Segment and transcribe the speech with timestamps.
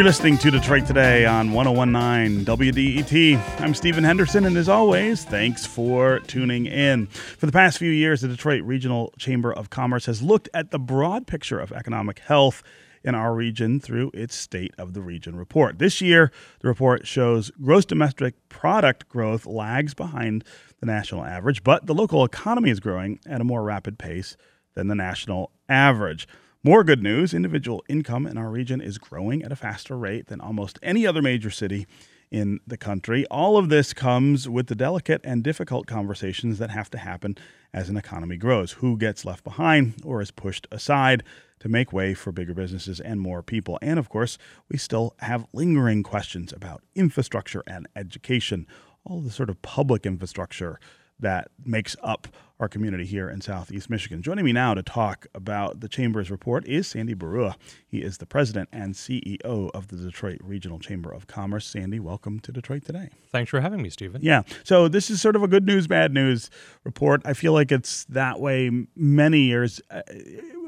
[0.00, 3.60] You're listening to Detroit Today on 1019 WDET.
[3.60, 7.06] I'm Stephen Henderson, and as always, thanks for tuning in.
[7.08, 10.78] For the past few years, the Detroit Regional Chamber of Commerce has looked at the
[10.78, 12.62] broad picture of economic health
[13.04, 15.78] in our region through its State of the Region report.
[15.78, 20.44] This year, the report shows gross domestic product growth lags behind
[20.78, 24.38] the national average, but the local economy is growing at a more rapid pace
[24.72, 26.26] than the national average.
[26.62, 30.42] More good news individual income in our region is growing at a faster rate than
[30.42, 31.86] almost any other major city
[32.30, 33.24] in the country.
[33.30, 37.38] All of this comes with the delicate and difficult conversations that have to happen
[37.72, 38.72] as an economy grows.
[38.72, 41.22] Who gets left behind or is pushed aside
[41.60, 43.78] to make way for bigger businesses and more people?
[43.80, 44.36] And of course,
[44.68, 48.66] we still have lingering questions about infrastructure and education,
[49.06, 50.78] all the sort of public infrastructure
[51.20, 52.28] that makes up
[52.60, 54.22] our community here in Southeast Michigan.
[54.22, 57.54] Joining me now to talk about the Chamber's report is Sandy Baruah.
[57.88, 61.66] He is the president and CEO of the Detroit Regional Chamber of Commerce.
[61.66, 63.08] Sandy, welcome to Detroit today.
[63.32, 64.20] Thanks for having me, Stephen.
[64.22, 64.42] Yeah.
[64.62, 66.50] So this is sort of a good news, bad news
[66.84, 67.22] report.
[67.24, 69.80] I feel like it's that way many years.
[69.90, 70.02] Uh,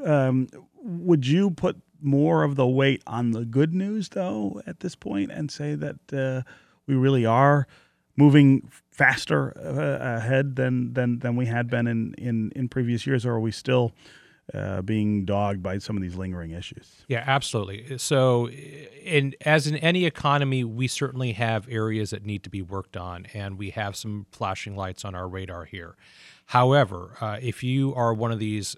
[0.03, 0.47] um,
[0.81, 5.31] would you put more of the weight on the good news, though, at this point,
[5.31, 6.41] and say that uh,
[6.87, 7.67] we really are
[8.15, 13.25] moving faster uh, ahead than, than than we had been in, in, in previous years,
[13.25, 13.93] or are we still
[14.53, 17.05] uh, being dogged by some of these lingering issues?
[17.07, 17.97] Yeah, absolutely.
[17.97, 22.97] So, in as in any economy, we certainly have areas that need to be worked
[22.97, 25.95] on, and we have some flashing lights on our radar here.
[26.47, 28.75] However, uh, if you are one of these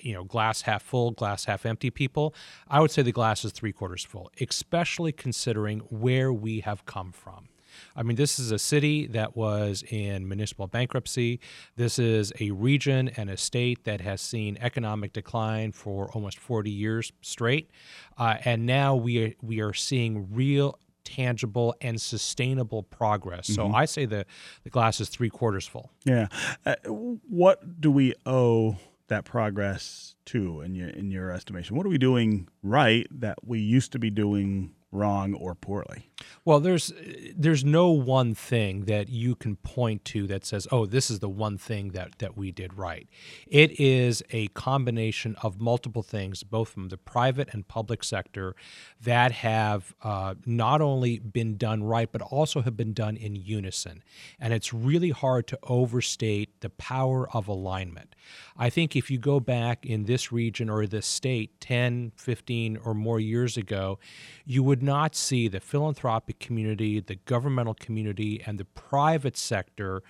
[0.00, 2.34] you know, glass half full, glass half empty people,
[2.68, 7.12] I would say the glass is three quarters full, especially considering where we have come
[7.12, 7.48] from.
[7.96, 11.40] I mean, this is a city that was in municipal bankruptcy.
[11.76, 16.70] This is a region and a state that has seen economic decline for almost 40
[16.70, 17.70] years straight.
[18.18, 23.46] Uh, and now we are, we are seeing real tangible and sustainable progress.
[23.46, 23.74] So mm-hmm.
[23.74, 24.26] I say the,
[24.64, 25.90] the glass is three quarters full.
[26.04, 26.28] Yeah.
[26.64, 28.76] Uh, what do we owe
[29.08, 31.76] that progress to in your in your estimation?
[31.76, 36.08] What are we doing right that we used to be doing wrong or poorly?
[36.44, 36.92] Well, there's
[37.36, 41.28] there's no one thing that you can point to that says, "Oh, this is the
[41.28, 43.08] one thing that that we did right."
[43.46, 48.54] It is a combination of multiple things, both from the private and public sector,
[49.00, 54.02] that have uh, not only been done right, but also have been done in unison.
[54.38, 58.14] And it's really hard to overstate the power of alignment.
[58.56, 62.94] I think if you go back in this region or this state 10, 15, or
[62.94, 63.98] more years ago,
[64.44, 70.02] you would not see the philanthropic community, the governmental community, and the private sector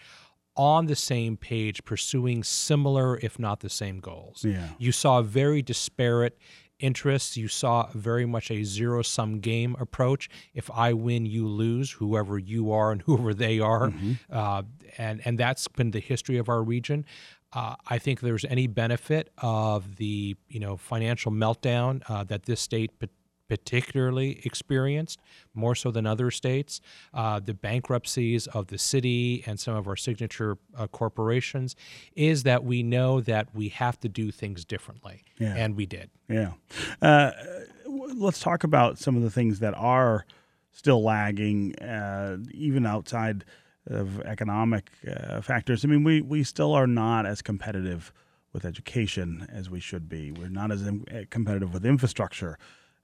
[0.56, 4.44] on the same page pursuing similar, if not the same goals.
[4.44, 4.68] Yeah.
[4.78, 6.38] You saw very disparate
[6.78, 7.36] interests.
[7.36, 10.28] You saw very much a zero sum game approach.
[10.52, 13.88] If I win, you lose, whoever you are and whoever they are.
[13.88, 14.12] Mm-hmm.
[14.30, 14.62] Uh,
[14.98, 17.04] and, and that's been the history of our region.
[17.52, 22.60] Uh, I think there's any benefit of the you know financial meltdown uh, that this
[22.60, 22.98] state
[23.48, 25.20] particularly experienced,
[25.54, 26.80] more so than other states.
[27.12, 31.76] Uh, the bankruptcies of the city and some of our signature uh, corporations
[32.16, 35.54] is that we know that we have to do things differently, yeah.
[35.56, 36.10] and we did.
[36.28, 36.52] Yeah.
[37.02, 37.32] Uh,
[37.86, 40.26] let's talk about some of the things that are
[40.72, 43.44] still lagging, uh, even outside
[43.86, 45.84] of economic uh, factors.
[45.84, 48.12] I mean, we, we still are not as competitive
[48.52, 50.32] with education as we should be.
[50.32, 50.88] We're not as
[51.28, 52.58] competitive with infrastructure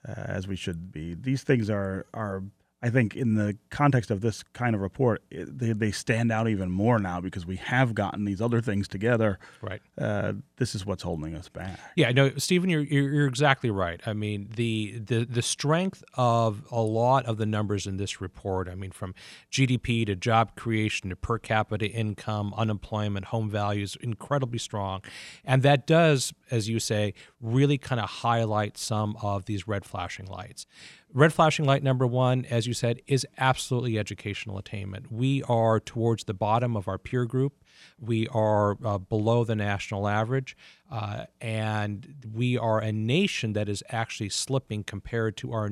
[0.09, 1.15] uh, as we should be.
[1.15, 2.43] These things are are
[2.83, 6.49] I think in the context of this kind of report, it, they, they stand out
[6.49, 9.39] even more now because we have gotten these other things together.
[9.61, 9.83] Right.
[9.99, 11.79] Uh, this is what's holding us back.
[11.95, 12.11] Yeah.
[12.13, 14.01] No, Stephen, you're, you're, you're exactly right.
[14.07, 18.69] I mean, the, the the strength of a lot of the numbers in this report.
[18.69, 19.15] I mean, from
[19.51, 25.03] GDP to job creation to per capita income, unemployment, home values, incredibly strong,
[25.45, 30.27] and that does, as you say, really kind of highlight some of these red flashing
[30.27, 30.67] lights.
[31.13, 35.11] Red flashing light number one, as you said, is absolutely educational attainment.
[35.11, 37.65] We are towards the bottom of our peer group.
[37.99, 40.57] We are uh, below the national average.
[40.91, 45.71] Uh, and we are a nation that is actually slipping compared to our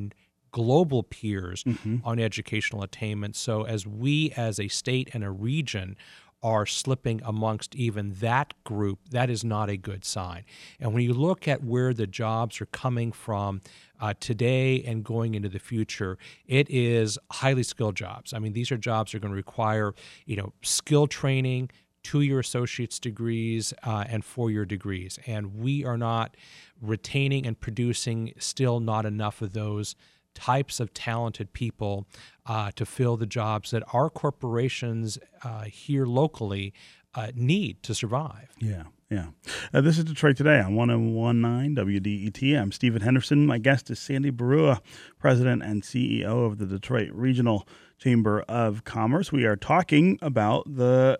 [0.51, 1.99] global peers mm-hmm.
[2.05, 3.37] on educational attainment.
[3.37, 5.97] So, as we as a state and a region
[6.43, 10.45] are slipping amongst even that group, that is not a good sign.
[10.79, 13.61] And when you look at where the jobs are coming from
[14.01, 18.33] uh, today and going into the future, it is highly skilled jobs.
[18.33, 19.95] I mean, these are jobs that are going to require,
[20.27, 21.71] you know, skill training,
[22.05, 25.19] two-year associate's degrees, uh, and four-year degrees.
[25.27, 26.37] And we are not
[26.81, 29.97] retaining and producing still not enough of those
[30.39, 32.07] types of talented people
[32.47, 36.73] uh, to fill the jobs that our corporations uh, here locally
[37.15, 38.55] uh, need to survive.
[38.61, 38.85] Yeah.
[39.11, 39.29] Yeah.
[39.75, 42.61] Uh, this is Detroit Today on 1019 WDET.
[42.61, 43.47] I'm Stephen Henderson.
[43.47, 44.81] My guest is Sandy Baruah,
[45.19, 47.67] President and CEO of the Detroit Regional
[47.99, 49.33] Chamber of Commerce.
[49.33, 51.19] We are talking about the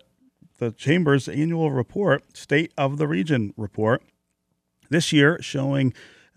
[0.59, 4.03] the Chamber's annual report, State of the Region report.
[4.89, 5.93] This year showing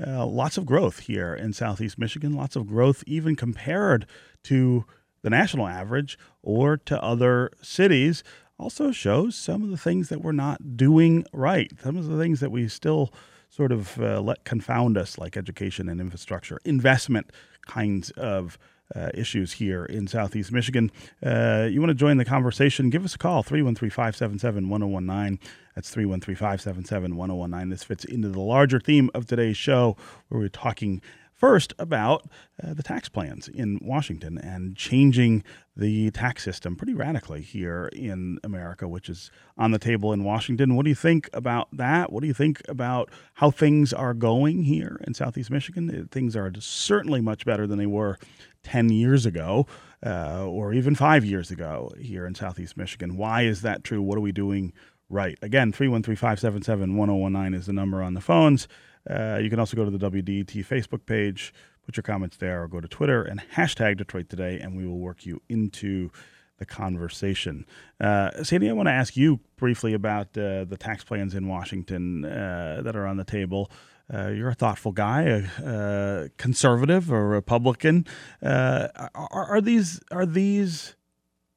[0.07, 4.07] uh, lots of growth here in Southeast Michigan, lots of growth even compared
[4.45, 4.85] to
[5.23, 8.25] the national average or to other cities
[8.59, 12.41] also shows some of the things that we're not doing right, some of the things
[12.41, 13.13] that we still
[13.49, 17.31] sort of uh, let confound us, like education and infrastructure, investment
[17.67, 18.59] kinds of
[18.95, 20.91] uh, issues here in Southeast Michigan.
[21.25, 22.91] Uh, you want to join the conversation?
[22.91, 25.39] Give us a call, 313 577 1019.
[25.75, 27.71] That's 313 577 1019.
[27.71, 29.97] This fits into the larger theme of today's show,
[30.29, 31.01] where we're talking
[31.43, 32.31] First, about
[32.63, 35.43] uh, the tax plans in Washington and changing
[35.77, 39.29] the tax system pretty radically here in America, which is
[39.59, 40.77] on the table in Washington.
[40.77, 42.13] What do you think about that?
[42.13, 46.09] What do you think about how things are going here in Southeast Michigan?
[46.13, 48.19] Things are certainly much better than they were
[48.63, 49.67] 10 years ago
[50.07, 53.17] uh, or even five years ago here in Southeast Michigan.
[53.17, 54.01] Why is that true?
[54.01, 54.73] What are we doing
[55.13, 55.39] right?
[55.43, 58.67] Again, 313 577 1019 is the number on the phones.
[59.09, 61.53] Uh, you can also go to the WDET Facebook page,
[61.85, 64.99] put your comments there, or go to Twitter and hashtag Detroit Today, and we will
[64.99, 66.11] work you into
[66.59, 67.67] the conversation.
[68.01, 72.25] Uh, Sandy, I want to ask you briefly about uh, the tax plans in Washington
[72.25, 73.71] uh, that are on the table.
[74.13, 78.07] Uh, you're a thoughtful guy, a, a conservative or Republican.
[78.43, 80.97] Uh, are, are, these are these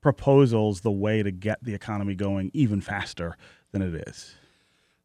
[0.05, 3.35] proposals the way to get the economy going even faster
[3.71, 4.35] than it is?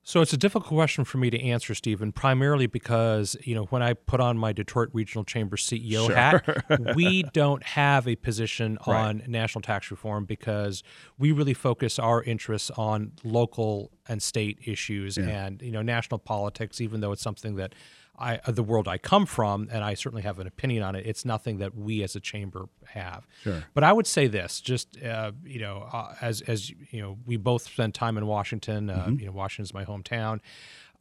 [0.02, 3.82] So it's a difficult question for me to answer, Stephen, primarily because, you know, when
[3.82, 6.14] I put on my Detroit Regional Chamber CEO sure.
[6.14, 9.06] hat, we don't have a position right.
[9.06, 10.82] on national tax reform because
[11.16, 15.46] we really focus our interests on local and state issues yeah.
[15.46, 17.74] and, you know, national politics, even though it's something that
[18.20, 21.06] I, the world I come from, and I certainly have an opinion on it.
[21.06, 23.26] It's nothing that we as a chamber have.
[23.42, 23.64] Sure.
[23.72, 27.36] But I would say this, just uh, you know, uh, as as you know, we
[27.36, 28.90] both spend time in Washington.
[28.90, 29.20] Uh, mm-hmm.
[29.20, 30.40] You know, Washington's my hometown.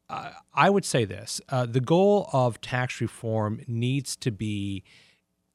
[0.10, 4.84] Uh, I would say this: uh, the goal of tax reform needs to be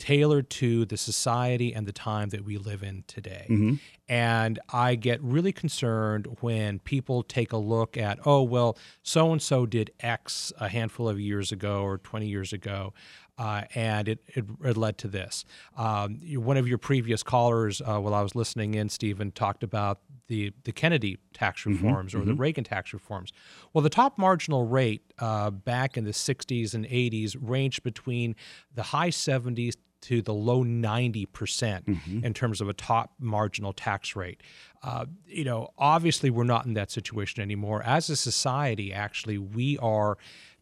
[0.04, 3.46] tailored to the society and the time that we live in today.
[3.48, 3.76] Mm-hmm.
[4.06, 9.40] And I get really concerned when people take a look at, oh, well, so and
[9.40, 12.92] so did X a handful of years ago or 20 years ago.
[13.38, 15.46] Uh, and it, it, it, led to this.
[15.76, 20.00] Um, one of your previous callers, uh, while I was listening in, Stephen, talked about
[20.28, 21.72] the, the Kennedy tax mm-hmm.
[21.72, 22.30] reforms mm-hmm, or mm-hmm.
[22.30, 23.32] the Reagan tax reforms.
[23.72, 28.36] Well, the top marginal rate uh, back in the 60s and 80s ranged between
[28.72, 29.74] the high 70s
[30.04, 34.42] to the low 90% mm hmm in terms of a top marginal tax rate.
[34.82, 37.82] Uh, you know, obviously, we're not in that situation anymore.
[37.82, 40.16] As a society, actually, we are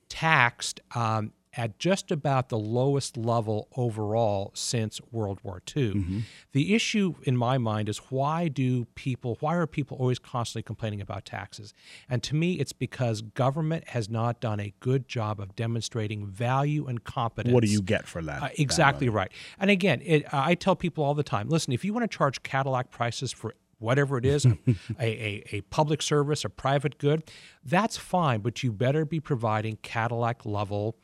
[0.08, 5.94] taxed um, at just about the lowest level overall since World War II.
[5.94, 6.18] Mm-hmm.
[6.52, 11.00] The issue in my mind is why do people why are people always constantly complaining
[11.00, 11.74] about taxes?
[12.08, 16.86] And to me it's because government has not done a good job of demonstrating value
[16.86, 17.52] and competence.
[17.52, 18.42] What do you get for that?
[18.42, 19.32] Uh, exactly that right.
[19.58, 22.42] And again, it, I tell people all the time, listen, if you want to charge
[22.42, 24.56] Cadillac prices for whatever it is, a,
[25.00, 27.24] a, a, public service, a private good,
[27.64, 30.96] that's fine, but you better be providing Cadillac level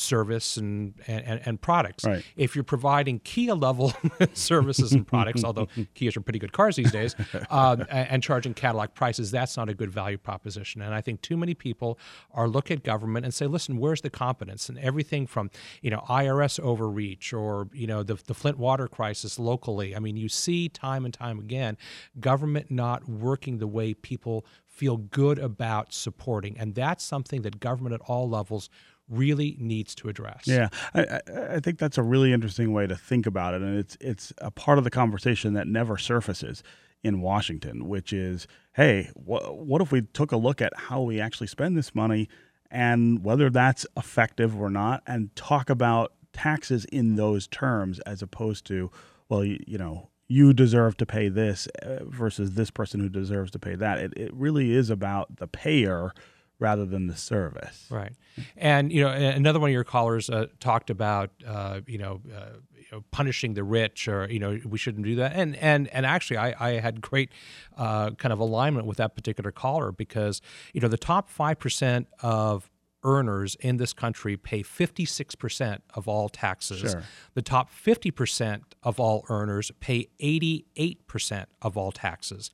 [0.00, 2.04] service and, and, and products.
[2.04, 2.24] Right.
[2.36, 3.92] If you're providing Kia level
[4.32, 7.14] services and products, although Kias are pretty good cars these days,
[7.50, 10.82] uh, and charging Cadillac prices, that's not a good value proposition.
[10.82, 11.98] And I think too many people
[12.32, 14.68] are look at government and say, listen, where's the competence?
[14.68, 15.50] And everything from
[15.82, 19.94] you know IRS overreach or you know the, the Flint water crisis locally.
[19.94, 21.76] I mean, you see time and time again
[22.18, 27.94] government not working the way people feel good about supporting, and that's something that government
[27.94, 28.70] at all levels
[29.10, 30.44] really needs to address.
[30.46, 31.20] Yeah, I,
[31.54, 34.50] I, think that's a really interesting way to think about it, and it's it's a
[34.50, 36.62] part of the conversation that never surfaces
[37.02, 41.20] in Washington, which is, hey, wh- what if we took a look at how we
[41.20, 42.28] actually spend this money
[42.70, 48.64] and whether that's effective or not, and talk about taxes in those terms as opposed
[48.66, 48.90] to,
[49.28, 50.08] well, you, you know.
[50.32, 53.98] You deserve to pay this uh, versus this person who deserves to pay that.
[53.98, 56.12] It, it really is about the payer
[56.60, 57.86] rather than the service.
[57.90, 58.12] Right.
[58.56, 62.58] And you know, another one of your callers uh, talked about uh, you, know, uh,
[62.76, 65.32] you know punishing the rich, or you know we shouldn't do that.
[65.34, 67.30] And and and actually, I, I had great
[67.76, 70.40] uh, kind of alignment with that particular caller because
[70.72, 72.70] you know the top five percent of
[73.02, 76.80] earners in this country pay 56% of all taxes.
[76.80, 77.02] Sure.
[77.32, 82.50] The top 50% of all earners pay 88% of all taxes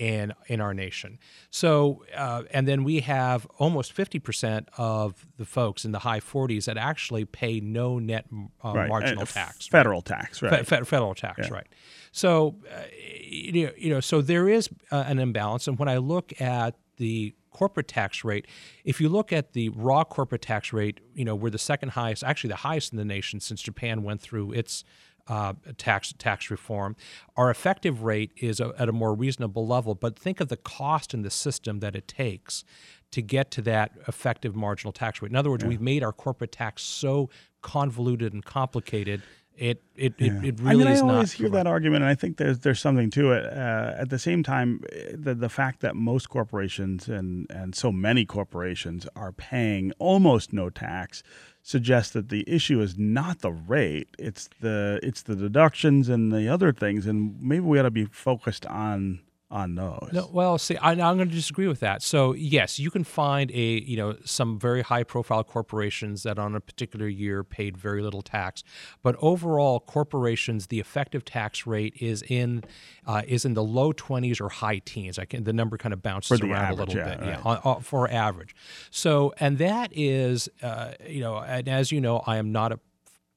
[0.00, 1.18] in in our nation.
[1.50, 6.64] So, uh, and then we have almost 50% of the folks in the high 40s
[6.64, 8.24] that actually pay no net
[8.64, 8.88] uh, Right.
[8.88, 9.66] marginal Uh, tax.
[9.68, 10.66] Federal tax, right?
[10.66, 11.66] Fe- fe- federal tax, right?
[12.12, 12.80] So, uh,
[13.22, 16.76] you know, you know, so there is uh, an imbalance, and when I look at
[16.96, 18.46] the corporate tax rate,
[18.84, 22.24] if you look at the raw corporate tax rate, you know, we're the second highest,
[22.24, 24.82] actually the highest in the nation since Japan went through its
[25.28, 26.96] uh, tax tax reform.
[27.36, 31.14] Our effective rate is a, at a more reasonable level, but think of the cost
[31.14, 32.64] in the system that it takes
[33.10, 35.30] to get to that effective marginal tax rate.
[35.30, 37.28] In other words, we've made our corporate tax so
[37.62, 39.22] convoluted and complicated.
[39.56, 41.10] It it, it, it really I mean, is not.
[41.10, 43.44] I always hear that argument, and I think there's there's something to it.
[43.44, 48.24] Uh, at the same time, the the fact that most corporations and and so many
[48.24, 51.22] corporations are paying almost no tax
[51.62, 56.48] suggests that the issue is not the rate; it's the it's the deductions and the
[56.48, 59.20] other things, and maybe we ought to be focused on
[59.50, 60.10] on those.
[60.12, 62.02] No, well, see, I, I'm going to disagree with that.
[62.02, 66.60] So, yes, you can find a you know some very high-profile corporations that on a
[66.60, 68.62] particular year paid very little tax,
[69.02, 72.62] but overall, corporations the effective tax rate is in
[73.06, 75.18] uh, is in the low 20s or high teens.
[75.18, 77.46] I can the number kind of bounces around average, a little yeah, bit, yeah, right.
[77.46, 78.54] on, on- for average.
[78.90, 82.78] So, and that is uh, you know, and as you know, I am not a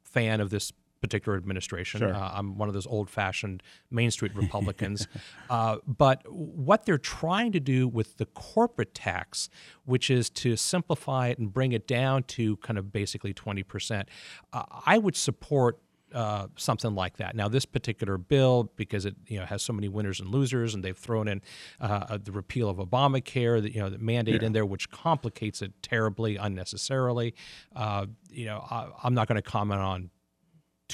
[0.04, 0.72] fan of this
[1.04, 2.00] particular administration.
[2.00, 2.16] Sure.
[2.16, 5.06] Uh, I'm one of those old-fashioned Main Street Republicans.
[5.50, 9.50] uh, but what they're trying to do with the corporate tax,
[9.84, 14.06] which is to simplify it and bring it down to kind of basically 20%,
[14.54, 15.80] uh, I would support.
[16.14, 17.36] Uh, something like that.
[17.36, 20.84] Now, this particular bill, because it you know has so many winners and losers, and
[20.84, 21.42] they've thrown in
[21.82, 25.72] uh, the repeal of Obamacare, the, you know, the mandate in there, which complicates it
[25.82, 27.34] terribly unnecessarily.
[27.76, 30.12] Uh, you know, I, I'm not going to comment on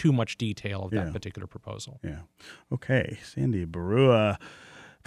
[0.02, 1.12] too much detail of that Yeah.
[1.18, 2.00] particular proposal.
[2.04, 2.22] Yeah.
[2.72, 3.06] Okay.
[3.24, 4.38] Sandy Baruah,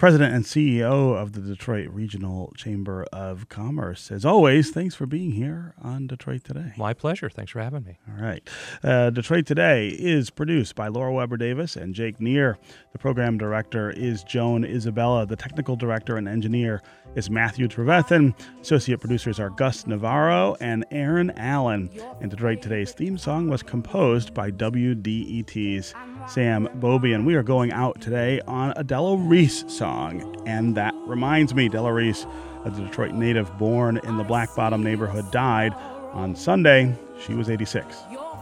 [0.03, 4.11] President and CEO of the Detroit Regional Chamber of Commerce.
[4.11, 6.73] As always, thanks for being here on Detroit Today.
[6.75, 7.29] My pleasure.
[7.29, 7.99] Thanks for having me.
[8.09, 8.45] All right.
[8.83, 12.57] Uh, Detroit Today is produced by Laura Weber Davis and Jake Neher.
[12.91, 15.25] The program director is Joan Isabella.
[15.25, 16.81] The technical director and engineer
[17.15, 18.37] is Matthew Trevethan.
[18.61, 21.89] Associate producers are Gus Navarro and Aaron Allen.
[22.19, 25.93] And Detroit Today's theme song was composed by WDET's
[26.27, 27.15] Sam Beaubien.
[27.15, 30.41] And we are going out today on a Della Reese song.
[30.45, 32.25] And that reminds me, Della Reese,
[32.65, 35.73] a Detroit native born in the Black Bottom neighborhood, died
[36.13, 36.95] on Sunday.
[37.25, 37.95] She was 86.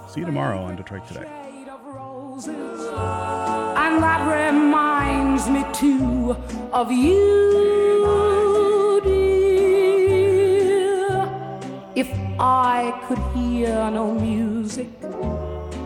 [0.10, 1.28] See you tomorrow on Detroit Today.
[3.78, 6.36] And that reminds me too
[6.74, 7.52] of you.
[11.94, 12.10] If
[12.40, 14.90] I could hear no music,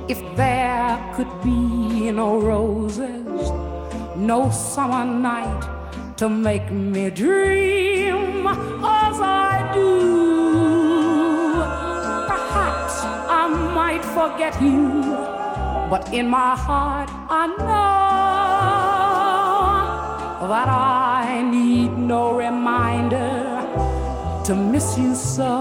[0.07, 3.51] if there could be no roses,
[4.15, 5.63] no summer night
[6.17, 11.55] to make me dream as I do.
[12.27, 13.03] Perhaps
[13.41, 15.01] I might forget you,
[15.89, 18.15] but in my heart I know
[20.47, 23.63] that I need no reminder
[24.45, 25.55] to miss you so.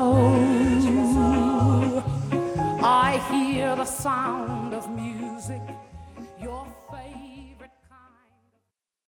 [2.86, 4.74] I hear the sound